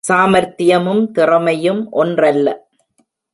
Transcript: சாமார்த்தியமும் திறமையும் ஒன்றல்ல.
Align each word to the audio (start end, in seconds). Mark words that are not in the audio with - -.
சாமார்த்தியமும் 0.07 1.11
திறமையும் 1.11 1.91
ஒன்றல்ல. 1.91 2.47